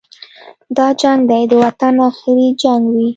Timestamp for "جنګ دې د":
1.01-1.53